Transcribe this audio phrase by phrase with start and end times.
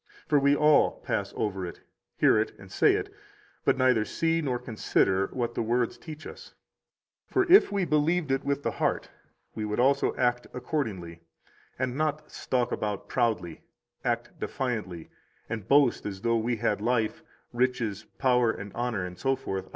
[0.27, 1.79] For we all pass over it,
[2.17, 3.13] hear it and say it,
[3.63, 6.55] but neither see nor consider what the words teach us.
[7.31, 9.11] 21 For if we believed it with the heart,
[9.53, 11.21] we would also act accordingly,
[11.77, 13.61] and not stalk about proudly,
[14.03, 15.11] act defiantly,
[15.47, 17.21] and boast as though we had life,
[17.53, 19.65] riches, power, and honor, etc.